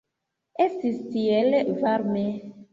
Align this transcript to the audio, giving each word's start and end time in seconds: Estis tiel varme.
Estis 0.65 0.97
tiel 1.17 1.61
varme. 1.85 2.29